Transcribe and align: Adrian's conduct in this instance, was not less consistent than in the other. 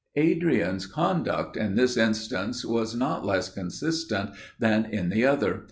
Adrian's 0.15 0.87
conduct 0.87 1.55
in 1.55 1.75
this 1.75 1.95
instance, 1.95 2.65
was 2.65 2.95
not 2.95 3.23
less 3.23 3.49
consistent 3.53 4.31
than 4.57 4.83
in 4.85 5.09
the 5.09 5.23
other. 5.23 5.59